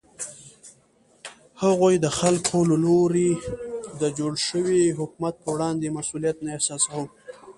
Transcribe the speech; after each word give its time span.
هغوی 1.63 1.95
د 1.99 2.05
خلکو 2.19 2.57
له 2.69 2.77
لوري 2.85 3.31
د 4.01 4.03
جوړ 4.17 4.33
شوي 4.47 4.81
حکومت 4.99 5.33
په 5.43 5.47
وړاندې 5.55 5.95
مسوولیت 5.97 6.37
نه 6.45 6.49
احساساوه. 6.57 7.09